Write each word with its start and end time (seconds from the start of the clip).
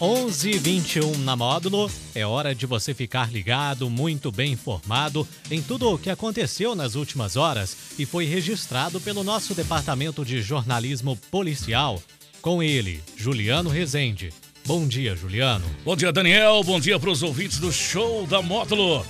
11:21 0.00 1.18
na 1.24 1.34
módulo. 1.34 1.90
É 2.14 2.24
hora 2.24 2.54
de 2.54 2.66
você 2.66 2.94
ficar 2.94 3.32
ligado, 3.32 3.90
muito 3.90 4.30
bem 4.30 4.52
informado 4.52 5.26
em 5.50 5.60
tudo 5.60 5.92
o 5.92 5.98
que 5.98 6.08
aconteceu 6.08 6.76
nas 6.76 6.94
últimas 6.94 7.34
horas 7.34 7.76
e 7.98 8.06
foi 8.06 8.24
registrado 8.24 9.00
pelo 9.00 9.24
nosso 9.24 9.54
departamento 9.54 10.24
de 10.24 10.40
jornalismo 10.40 11.16
policial. 11.32 12.00
Com 12.40 12.62
ele, 12.62 13.02
Juliano 13.16 13.68
Rezende. 13.68 14.32
Bom 14.64 14.86
dia, 14.86 15.16
Juliano. 15.16 15.64
Bom 15.84 15.96
dia, 15.96 16.12
Daniel. 16.12 16.62
Bom 16.62 16.78
dia 16.78 16.98
para 17.00 17.10
os 17.10 17.24
ouvintes 17.24 17.58
do 17.58 17.72
show 17.72 18.24
da 18.26 18.40
módulo. 18.40 19.04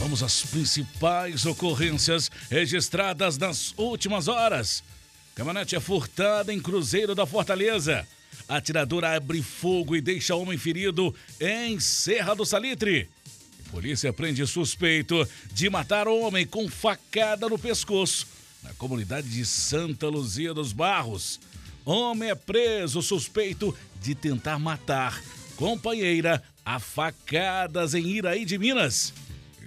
Vamos 0.00 0.20
às 0.20 0.42
principais 0.42 1.46
ocorrências 1.46 2.28
registradas 2.50 3.38
nas 3.38 3.72
últimas 3.76 4.26
horas. 4.26 4.82
Caminhonete 5.36 5.76
é 5.76 5.80
furtada 5.80 6.52
em 6.52 6.60
Cruzeiro 6.60 7.14
da 7.14 7.24
Fortaleza. 7.24 8.04
Atirador 8.48 9.04
abre 9.04 9.42
fogo 9.42 9.96
e 9.96 10.00
deixa 10.00 10.34
homem 10.34 10.58
ferido 10.58 11.14
em 11.40 11.80
Serra 11.80 12.34
do 12.34 12.44
Salitre. 12.44 13.08
Polícia 13.70 14.12
prende 14.12 14.46
suspeito 14.46 15.26
de 15.52 15.68
matar 15.68 16.06
homem 16.06 16.46
com 16.46 16.68
facada 16.68 17.48
no 17.48 17.58
pescoço 17.58 18.26
na 18.64 18.72
comunidade 18.74 19.28
de 19.28 19.44
Santa 19.44 20.08
Luzia 20.08 20.54
dos 20.54 20.72
Barros. 20.72 21.38
Homem 21.84 22.30
é 22.30 22.34
preso 22.34 23.02
suspeito 23.02 23.76
de 24.00 24.14
tentar 24.14 24.58
matar 24.58 25.22
companheira 25.56 26.42
a 26.64 26.80
facadas 26.80 27.94
em 27.94 28.06
Iraí 28.06 28.44
de 28.44 28.58
Minas. 28.58 29.12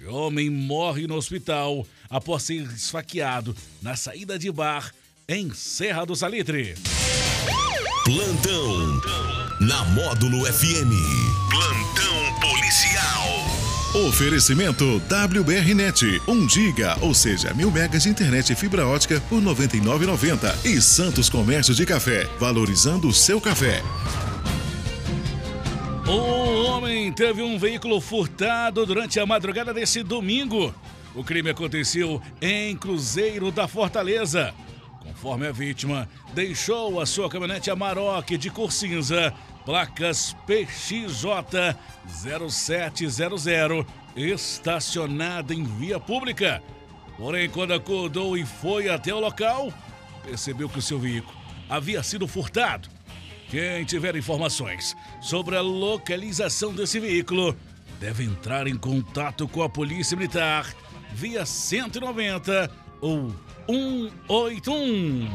E 0.00 0.06
homem 0.06 0.50
morre 0.50 1.06
no 1.06 1.14
hospital 1.14 1.86
após 2.10 2.42
ser 2.42 2.62
esfaqueado 2.72 3.54
na 3.80 3.94
saída 3.94 4.38
de 4.38 4.50
bar 4.50 4.92
em 5.28 5.52
Serra 5.54 6.04
do 6.04 6.16
Salitre. 6.16 6.74
Plantão 8.08 9.02
na 9.60 9.84
Módulo 9.84 10.50
FM. 10.50 10.96
Plantão 11.50 12.40
policial. 12.40 14.06
Oferecimento 14.08 14.96
WBRnet, 14.96 16.22
1 16.26 16.48
giga, 16.48 16.96
ou 17.02 17.12
seja, 17.12 17.52
mil 17.52 17.70
megas 17.70 18.04
de 18.04 18.08
internet 18.08 18.50
e 18.50 18.56
fibra 18.56 18.86
ótica 18.86 19.20
por 19.28 19.42
99,90 19.42 20.64
e 20.64 20.80
Santos 20.80 21.28
Comércio 21.28 21.74
de 21.74 21.84
Café, 21.84 22.24
valorizando 22.40 23.08
o 23.08 23.12
seu 23.12 23.42
café. 23.42 23.82
Um 26.06 26.64
homem 26.64 27.12
teve 27.12 27.42
um 27.42 27.58
veículo 27.58 28.00
furtado 28.00 28.86
durante 28.86 29.20
a 29.20 29.26
madrugada 29.26 29.74
desse 29.74 30.02
domingo. 30.02 30.74
O 31.14 31.22
crime 31.22 31.50
aconteceu 31.50 32.22
em 32.40 32.74
Cruzeiro 32.74 33.50
da 33.50 33.68
Fortaleza. 33.68 34.54
Conforme 35.08 35.46
a 35.46 35.52
vítima, 35.52 36.08
deixou 36.34 37.00
a 37.00 37.06
sua 37.06 37.28
caminhonete 37.28 37.70
Amarok 37.70 38.36
de 38.36 38.50
cor 38.50 38.70
cinza, 38.70 39.32
placas 39.64 40.36
PXJ 40.46 41.74
0700, 42.06 43.86
estacionada 44.14 45.54
em 45.54 45.64
via 45.64 45.98
pública. 45.98 46.62
Porém, 47.16 47.48
quando 47.48 47.72
acordou 47.72 48.36
e 48.36 48.44
foi 48.44 48.88
até 48.88 49.12
o 49.12 49.18
local, 49.18 49.72
percebeu 50.22 50.68
que 50.68 50.78
o 50.78 50.82
seu 50.82 50.98
veículo 50.98 51.36
havia 51.68 52.02
sido 52.02 52.28
furtado. 52.28 52.88
Quem 53.48 53.84
tiver 53.84 54.14
informações 54.14 54.94
sobre 55.22 55.56
a 55.56 55.62
localização 55.62 56.72
desse 56.72 57.00
veículo 57.00 57.56
deve 57.98 58.24
entrar 58.24 58.66
em 58.66 58.76
contato 58.76 59.48
com 59.48 59.62
a 59.62 59.68
Polícia 59.68 60.16
Militar 60.16 60.72
via 61.12 61.46
190 61.46 62.70
ou 63.00 63.34
181. 63.68 65.28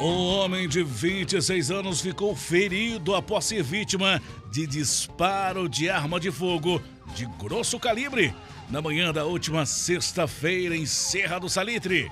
Um 0.00 0.26
homem 0.28 0.66
de 0.66 0.82
26 0.82 1.70
anos 1.70 2.00
ficou 2.00 2.34
ferido 2.34 3.14
após 3.14 3.44
ser 3.44 3.62
vítima 3.62 4.22
de 4.50 4.66
disparo 4.66 5.68
de 5.68 5.90
arma 5.90 6.18
de 6.18 6.30
fogo 6.30 6.80
de 7.14 7.26
grosso 7.38 7.78
calibre 7.78 8.34
na 8.70 8.80
manhã 8.80 9.12
da 9.12 9.26
última 9.26 9.66
sexta-feira 9.66 10.74
em 10.74 10.86
Serra 10.86 11.38
do 11.38 11.50
Salitre. 11.50 12.10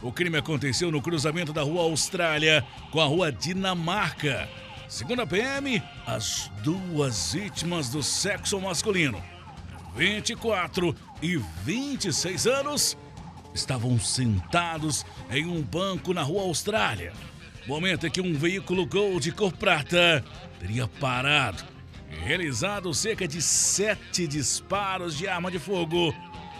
O 0.00 0.10
crime 0.10 0.38
aconteceu 0.38 0.90
no 0.90 1.02
cruzamento 1.02 1.52
da 1.52 1.62
Rua 1.62 1.82
Austrália 1.82 2.64
com 2.90 2.98
a 2.98 3.04
Rua 3.04 3.30
Dinamarca. 3.30 4.48
Segundo 4.88 5.20
a 5.20 5.26
PM, 5.26 5.82
as 6.06 6.50
duas 6.62 7.34
vítimas 7.34 7.90
do 7.90 8.02
sexo 8.02 8.58
masculino, 8.58 9.22
24 9.96 10.94
e 11.22 11.36
26 11.64 12.46
anos, 12.46 12.96
estavam 13.54 13.98
sentados 13.98 15.04
em 15.30 15.46
um 15.46 15.62
banco 15.62 16.12
na 16.12 16.22
Rua 16.22 16.42
Austrália. 16.42 17.12
Momento 17.66 18.06
em 18.06 18.10
que 18.10 18.20
um 18.20 18.34
veículo 18.34 18.86
Gol 18.86 19.18
de 19.18 19.32
cor 19.32 19.52
prata 19.52 20.24
teria 20.60 20.86
parado 20.86 21.64
e 22.10 22.14
realizado 22.14 22.92
cerca 22.94 23.26
de 23.26 23.42
sete 23.42 24.26
disparos 24.26 25.16
de 25.16 25.26
arma 25.26 25.50
de 25.50 25.58
fogo, 25.58 26.14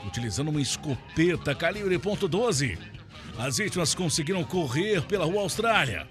utilizando 0.04 0.48
uma 0.48 0.60
escopeta 0.60 1.54
calibre 1.54 1.98
.12 1.98 2.96
as 3.38 3.58
vítimas 3.58 3.94
conseguiram 3.94 4.42
correr 4.42 5.02
pela 5.02 5.26
Rua 5.26 5.42
Austrália. 5.42 6.08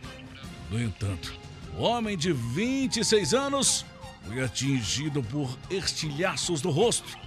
No 0.69 0.81
entanto, 0.81 1.33
o 1.77 1.81
homem 1.81 2.15
de 2.15 2.31
26 2.31 3.33
anos 3.33 3.85
foi 4.25 4.43
atingido 4.43 5.23
por 5.23 5.57
estilhaços 5.69 6.61
no 6.61 6.69
rosto. 6.69 7.17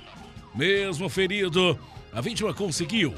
Mesmo 0.58 1.08
ferido, 1.08 1.78
a 2.12 2.20
vítima 2.20 2.52
conseguiu 2.52 3.14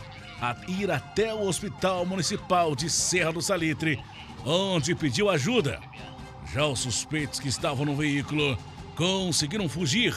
ir 0.69 0.91
até 0.91 1.33
o 1.33 1.47
Hospital 1.47 2.05
Municipal 2.05 2.77
de 2.77 2.91
Serra 2.91 3.33
do 3.33 3.41
Salitre, 3.41 3.99
onde 4.45 4.95
pediu 4.95 5.31
ajuda. 5.31 5.81
Já 6.53 6.67
os 6.67 6.81
suspeitos 6.81 7.41
que 7.41 7.49
estavam 7.49 7.87
no 7.87 7.97
veículo 7.97 8.59
conseguiram 8.95 9.71
fugir. 9.71 10.15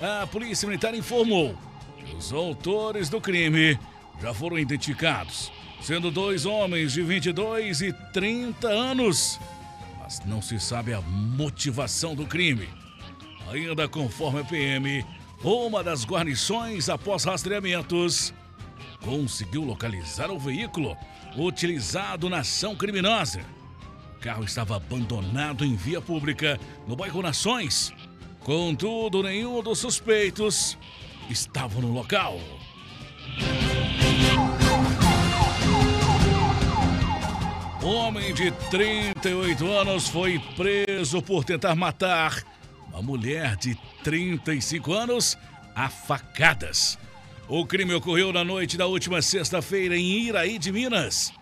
A 0.00 0.26
Polícia 0.26 0.66
Militar 0.66 0.92
informou 0.96 1.56
que 1.96 2.16
os 2.16 2.32
autores 2.32 3.08
do 3.08 3.20
crime 3.20 3.78
já 4.20 4.34
foram 4.34 4.58
identificados 4.58 5.52
sendo 5.80 6.10
dois 6.10 6.44
homens 6.44 6.92
de 6.92 7.02
22 7.02 7.82
e 7.82 7.92
30 8.12 8.68
anos. 8.68 9.38
Mas 10.00 10.20
não 10.24 10.42
se 10.42 10.58
sabe 10.58 10.92
a 10.92 11.00
motivação 11.00 12.16
do 12.16 12.26
crime. 12.26 12.68
Ainda 13.48 13.86
conforme 13.86 14.40
a 14.40 14.44
PM, 14.44 15.04
uma 15.42 15.82
das 15.82 16.04
guarnições, 16.04 16.88
após 16.88 17.24
rastreamentos, 17.24 18.32
conseguiu 19.04 19.62
localizar 19.62 20.30
o 20.30 20.38
veículo 20.38 20.96
utilizado 21.36 22.28
na 22.28 22.38
ação 22.38 22.76
criminosa. 22.76 23.40
O 24.16 24.20
carro 24.20 24.44
estava 24.44 24.76
abandonado 24.76 25.64
em 25.64 25.74
via 25.74 26.00
pública 26.00 26.60
no 26.86 26.94
bairro 26.94 27.22
Nações. 27.22 27.92
Contudo, 28.40 29.22
nenhum 29.22 29.62
dos 29.62 29.80
suspeitos 29.80 30.78
estava 31.28 31.80
no 31.80 31.92
local. 31.92 32.38
Homem 37.82 38.32
de 38.32 38.52
38 38.70 39.66
anos 39.66 40.06
foi 40.08 40.38
preso 40.56 41.20
por 41.20 41.44
tentar 41.44 41.74
matar 41.74 42.44
uma 42.92 43.02
mulher 43.02 43.56
de 43.56 43.74
35 44.04 44.92
anos 44.92 45.38
a 45.74 45.88
facadas. 45.88 46.98
O 47.48 47.66
crime 47.66 47.94
ocorreu 47.94 48.32
na 48.32 48.44
noite 48.44 48.76
da 48.76 48.86
última 48.86 49.22
sexta-feira 49.22 49.96
em 49.96 50.26
Iraí 50.26 50.58
de 50.58 50.70
Minas. 50.70 51.32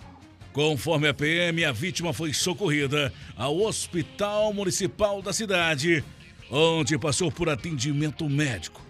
Conforme 0.53 1.09
a 1.09 1.15
PM, 1.15 1.65
a 1.65 1.73
vítima 1.73 2.13
foi 2.13 2.33
socorrida 2.33 3.13
ao 3.37 3.61
Hospital 3.61 4.53
Municipal 4.53 5.23
da 5.23 5.33
cidade, 5.33 6.05
onde 6.51 6.99
passou 6.99 7.31
por 7.31 7.49
atendimento 7.49 8.29
médico. 8.29 8.81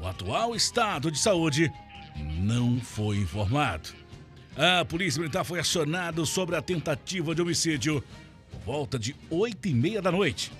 O 0.00 0.06
atual 0.06 0.54
estado 0.54 1.10
de 1.10 1.18
saúde 1.18 1.72
não 2.38 2.80
foi 2.80 3.18
informado. 3.18 3.90
A 4.56 4.84
Polícia 4.84 5.20
Militar 5.20 5.44
foi 5.44 5.60
acionada 5.60 6.24
sobre 6.24 6.56
a 6.56 6.62
tentativa 6.62 7.34
de 7.34 7.42
homicídio 7.42 8.02
por 8.50 8.60
volta 8.60 8.98
de 8.98 9.14
oito 9.30 9.68
e 9.68 9.74
meia 9.74 10.00
da 10.00 10.10
noite. 10.10 10.50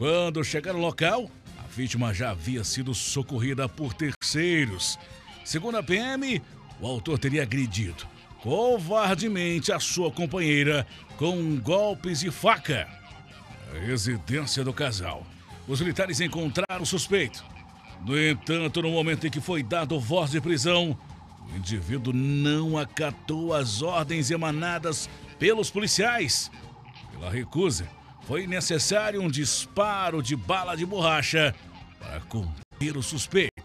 Quando 0.00 0.42
chegaram 0.42 0.78
ao 0.78 0.86
local, 0.86 1.30
a 1.62 1.66
vítima 1.66 2.14
já 2.14 2.30
havia 2.30 2.64
sido 2.64 2.94
socorrida 2.94 3.68
por 3.68 3.92
terceiros. 3.92 4.98
Segundo 5.44 5.76
a 5.76 5.82
PM, 5.82 6.40
o 6.80 6.86
autor 6.86 7.18
teria 7.18 7.42
agredido 7.42 8.06
covardemente 8.40 9.70
a 9.70 9.78
sua 9.78 10.10
companheira 10.10 10.86
com 11.18 11.54
golpes 11.58 12.20
de 12.20 12.30
faca. 12.30 12.88
A 13.74 13.78
residência 13.78 14.64
do 14.64 14.72
casal. 14.72 15.26
Os 15.68 15.82
militares 15.82 16.18
encontraram 16.18 16.82
o 16.82 16.86
suspeito. 16.86 17.44
No 18.02 18.18
entanto, 18.18 18.80
no 18.80 18.92
momento 18.92 19.26
em 19.26 19.30
que 19.30 19.38
foi 19.38 19.62
dado 19.62 20.00
voz 20.00 20.30
de 20.30 20.40
prisão, 20.40 20.98
o 21.46 21.56
indivíduo 21.58 22.14
não 22.14 22.78
acatou 22.78 23.52
as 23.52 23.82
ordens 23.82 24.30
emanadas 24.30 25.10
pelos 25.38 25.70
policiais. 25.70 26.50
Pela 27.12 27.30
recusa, 27.30 27.86
foi 28.26 28.46
necessário 28.46 29.20
um 29.20 29.28
disparo 29.28 30.22
de 30.22 30.36
bala 30.36 30.76
de 30.76 30.86
borracha 30.86 31.54
para 31.98 32.20
conter 32.20 32.96
o 32.96 33.02
suspeito. 33.02 33.62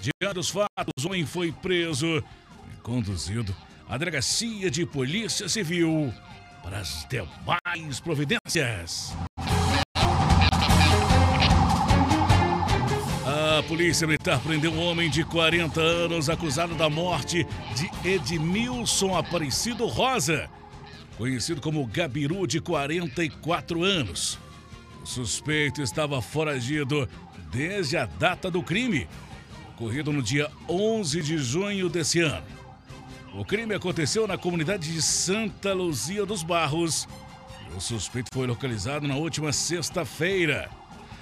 Diante 0.00 0.34
dos 0.34 0.50
fatos, 0.50 1.04
o 1.04 1.08
homem 1.08 1.26
foi 1.26 1.50
preso 1.50 2.06
e 2.72 2.80
conduzido 2.82 3.54
à 3.88 3.98
delegacia 3.98 4.70
de 4.70 4.86
polícia 4.86 5.48
civil 5.48 6.12
para 6.62 6.78
as 6.78 7.06
demais 7.08 8.00
providências. 8.00 9.14
A 13.58 13.62
polícia 13.64 14.06
militar 14.06 14.40
prendeu 14.40 14.72
um 14.72 14.80
homem 14.80 15.10
de 15.10 15.24
40 15.24 15.80
anos 15.80 16.30
acusado 16.30 16.74
da 16.76 16.88
morte 16.88 17.46
de 17.74 18.08
Edmilson 18.08 19.16
Aparecido 19.16 19.86
Rosa, 19.86 20.48
conhecido 21.18 21.60
como 21.60 21.86
Gabiru, 21.86 22.46
de 22.46 22.60
44 22.60 23.84
anos. 23.84 24.38
O 25.02 25.06
suspeito 25.06 25.82
estava 25.82 26.22
foragido 26.22 27.06
desde 27.52 27.98
a 27.98 28.06
data 28.06 28.50
do 28.50 28.62
crime, 28.62 29.06
ocorrido 29.74 30.10
no 30.10 30.22
dia 30.22 30.50
11 30.66 31.22
de 31.22 31.36
junho 31.36 31.90
desse 31.90 32.20
ano. 32.20 32.46
O 33.34 33.44
crime 33.44 33.74
aconteceu 33.74 34.26
na 34.26 34.38
comunidade 34.38 34.90
de 34.90 35.02
Santa 35.02 35.74
Luzia 35.74 36.24
dos 36.24 36.42
Barros. 36.42 37.06
O 37.76 37.80
suspeito 37.80 38.30
foi 38.32 38.46
localizado 38.46 39.06
na 39.06 39.16
última 39.16 39.52
sexta-feira 39.52 40.70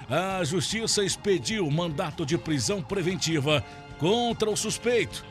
a 0.09 0.41
justiça 0.43 1.03
expediu 1.03 1.69
mandato 1.69 2.25
de 2.25 2.37
prisão 2.37 2.81
preventiva 2.81 3.63
contra 3.99 4.49
o 4.49 4.55
suspeito, 4.55 5.25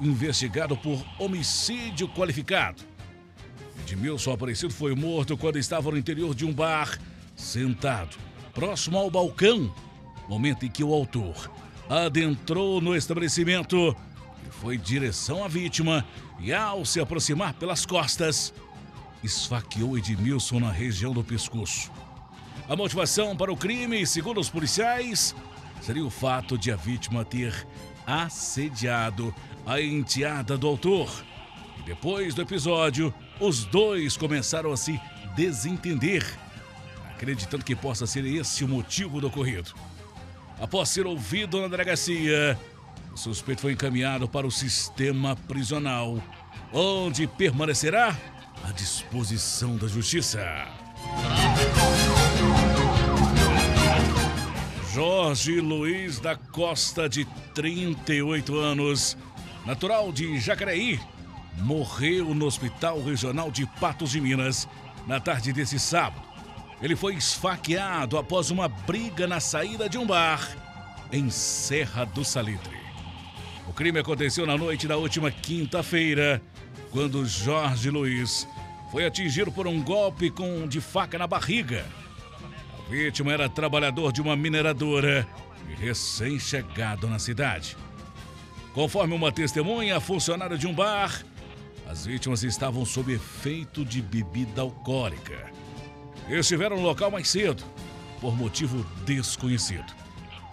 investigado 0.00 0.76
por 0.76 1.04
homicídio 1.18 2.08
qualificado. 2.08 2.89
Edmilson 3.90 4.32
Aparecido 4.32 4.72
foi 4.72 4.94
morto 4.94 5.36
quando 5.36 5.58
estava 5.58 5.90
no 5.90 5.98
interior 5.98 6.32
de 6.32 6.44
um 6.44 6.52
bar, 6.52 6.96
sentado, 7.34 8.16
próximo 8.54 8.96
ao 8.96 9.10
balcão, 9.10 9.74
momento 10.28 10.64
em 10.64 10.70
que 10.70 10.84
o 10.84 10.94
autor 10.94 11.50
adentrou 11.88 12.80
no 12.80 12.94
estabelecimento 12.94 13.96
e 14.46 14.52
foi 14.52 14.76
em 14.76 14.78
direção 14.78 15.42
à 15.42 15.48
vítima 15.48 16.06
e, 16.38 16.52
ao 16.52 16.84
se 16.84 17.00
aproximar 17.00 17.54
pelas 17.54 17.84
costas, 17.84 18.54
esfaqueou 19.24 19.98
Edmilson 19.98 20.60
na 20.60 20.70
região 20.70 21.12
do 21.12 21.24
pescoço. 21.24 21.90
A 22.68 22.76
motivação 22.76 23.36
para 23.36 23.52
o 23.52 23.56
crime, 23.56 24.06
segundo 24.06 24.38
os 24.38 24.48
policiais, 24.48 25.34
seria 25.80 26.04
o 26.04 26.10
fato 26.10 26.56
de 26.56 26.70
a 26.70 26.76
vítima 26.76 27.24
ter 27.24 27.66
assediado 28.06 29.34
a 29.66 29.80
enteada 29.80 30.56
do 30.56 30.68
autor. 30.68 31.10
E 31.80 31.82
depois 31.82 32.34
do 32.34 32.42
episódio, 32.42 33.12
os 33.40 33.64
dois 33.64 34.16
começaram 34.16 34.70
a 34.70 34.76
se 34.76 35.00
desentender, 35.34 36.24
acreditando 37.14 37.64
que 37.64 37.74
possa 37.74 38.06
ser 38.06 38.24
esse 38.26 38.62
o 38.62 38.68
motivo 38.68 39.20
do 39.20 39.28
ocorrido. 39.28 39.72
Após 40.60 40.90
ser 40.90 41.06
ouvido 41.06 41.60
na 41.60 41.68
delegacia, 41.68 42.58
o 43.12 43.16
suspeito 43.16 43.62
foi 43.62 43.72
encaminhado 43.72 44.28
para 44.28 44.46
o 44.46 44.50
sistema 44.50 45.34
prisional, 45.34 46.22
onde 46.72 47.26
permanecerá 47.26 48.16
à 48.62 48.72
disposição 48.72 49.76
da 49.76 49.88
justiça. 49.88 50.68
Jorge 54.92 55.60
Luiz 55.60 56.20
da 56.20 56.36
Costa, 56.36 57.08
de 57.08 57.24
38 57.54 58.58
anos, 58.58 59.16
natural 59.64 60.12
de 60.12 60.38
Jacareí, 60.38 61.00
morreu 61.58 62.34
no 62.34 62.46
Hospital 62.46 63.02
Regional 63.02 63.50
de 63.50 63.66
Patos 63.66 64.10
de 64.10 64.20
Minas 64.20 64.68
na 65.06 65.20
tarde 65.20 65.52
desse 65.52 65.78
sábado. 65.78 66.22
Ele 66.82 66.96
foi 66.96 67.14
esfaqueado 67.14 68.16
após 68.16 68.50
uma 68.50 68.68
briga 68.68 69.26
na 69.26 69.40
saída 69.40 69.88
de 69.88 69.98
um 69.98 70.06
bar 70.06 70.56
em 71.12 71.28
Serra 71.30 72.04
do 72.04 72.24
Salitre. 72.24 72.78
O 73.68 73.72
crime 73.72 73.98
aconteceu 73.98 74.46
na 74.46 74.56
noite 74.56 74.88
da 74.88 74.96
última 74.96 75.30
quinta-feira, 75.30 76.42
quando 76.90 77.26
Jorge 77.26 77.90
Luiz 77.90 78.48
foi 78.90 79.06
atingido 79.06 79.52
por 79.52 79.66
um 79.66 79.82
golpe 79.82 80.30
com 80.30 80.66
de 80.66 80.80
faca 80.80 81.18
na 81.18 81.26
barriga 81.26 81.84
vítima 82.90 83.32
era 83.32 83.48
trabalhador 83.48 84.12
de 84.12 84.20
uma 84.20 84.34
mineradora 84.34 85.24
e 85.68 85.74
recém-chegado 85.74 87.06
na 87.06 87.20
cidade. 87.20 87.76
Conforme 88.74 89.14
uma 89.14 89.30
testemunha, 89.30 90.00
funcionária 90.00 90.58
de 90.58 90.66
um 90.66 90.74
bar, 90.74 91.22
as 91.90 92.06
vítimas 92.06 92.44
estavam 92.44 92.84
sob 92.84 93.12
efeito 93.12 93.84
de 93.84 94.00
bebida 94.00 94.60
alcoólica. 94.60 95.50
Estiveram 96.28 96.76
no 96.76 96.82
local 96.82 97.10
mais 97.10 97.28
cedo, 97.28 97.64
por 98.20 98.36
motivo 98.36 98.86
desconhecido. 99.04 99.92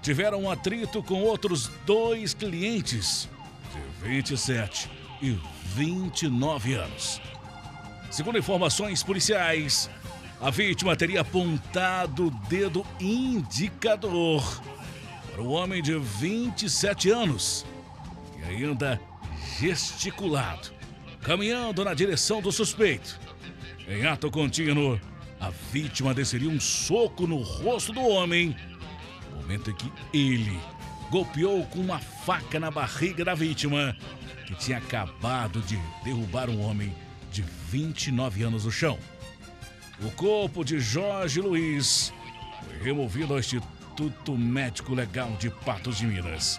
Tiveram 0.02 0.42
um 0.42 0.50
atrito 0.50 1.04
com 1.04 1.22
outros 1.22 1.70
dois 1.86 2.34
clientes, 2.34 3.30
de 3.72 4.08
27 4.08 4.90
e 5.22 5.38
29 5.76 6.74
anos. 6.74 7.22
Segundo 8.10 8.40
informações 8.40 9.04
policiais, 9.04 9.92
a 10.42 10.50
vítima 10.50 10.96
teria 10.96 11.22
apontado 11.22 12.28
o 12.28 12.32
dedo 12.50 12.84
indicador 13.00 14.44
para 15.32 15.42
o 15.44 15.50
homem 15.50 15.84
de 15.84 16.00
27 16.00 17.12
anos 17.12 17.64
e 18.40 18.44
ainda 18.44 19.00
gesticulado, 19.60 20.77
caminhando 21.28 21.84
na 21.84 21.94
direção 21.94 22.42
do 22.42 22.54
suspeito. 22.54 23.20
Em 23.86 24.06
ato 24.06 24.32
contínuo, 24.32 24.98
a 25.42 25.50
vítima 25.50 26.14
desceria 26.14 26.50
um 26.50 26.60
soco 26.60 27.28
no 27.28 27.42
rosto 27.42 27.92
do 27.92 28.00
homem, 28.00 28.56
momento 29.36 29.70
em 29.70 29.76
que 29.76 29.92
ele 30.14 30.58
golpeou 31.12 31.66
com 31.66 31.80
uma 31.80 32.00
faca 32.00 32.62
na 32.62 32.72
barriga 32.72 33.26
da 33.26 33.36
vítima, 33.36 33.94
que 34.46 34.56
tinha 34.56 34.78
acabado 34.78 35.60
de 35.64 35.78
derrubar 36.02 36.50
um 36.50 36.62
homem 36.62 36.96
de 37.30 37.44
29 37.70 38.44
anos 38.44 38.64
no 38.64 38.72
chão. 38.72 38.98
O 40.02 40.10
corpo 40.12 40.64
de 40.64 40.80
Jorge 40.80 41.42
Luiz 41.42 42.14
foi 42.64 42.78
removido 42.86 43.34
ao 43.34 43.40
Instituto 43.40 44.38
Médico 44.38 44.96
Legal 44.96 45.32
de 45.38 45.50
Patos 45.50 45.98
de 45.98 46.06
Minas 46.06 46.58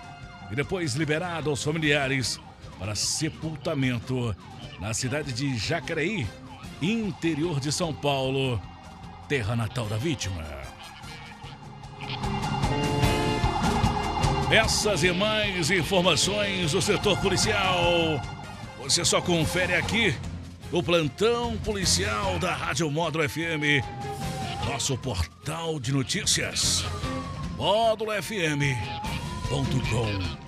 e 0.52 0.54
depois 0.54 0.94
liberado 0.94 1.48
aos 1.48 1.64
familiares 1.64 2.38
para 2.78 2.94
sepultamento 2.94 4.34
na 4.80 4.94
cidade 4.94 5.32
de 5.32 5.58
Jacareí, 5.58 6.26
interior 6.80 7.60
de 7.60 7.72
São 7.72 7.92
Paulo, 7.92 8.60
terra 9.28 9.56
natal 9.56 9.86
da 9.86 9.96
vítima. 9.96 10.44
Essas 14.50 15.02
e 15.02 15.12
mais 15.12 15.70
informações 15.70 16.72
do 16.72 16.80
setor 16.80 17.18
policial 17.18 18.20
você 18.88 19.04
só 19.04 19.20
confere 19.20 19.74
aqui 19.74 20.14
o 20.72 20.82
plantão 20.82 21.58
policial 21.58 22.38
da 22.38 22.54
Rádio 22.54 22.90
Módulo 22.90 23.28
FM, 23.28 23.84
nosso 24.66 24.96
portal 24.96 25.78
de 25.78 25.92
notícias, 25.92 26.86
módulofm.com.br. 27.58 30.47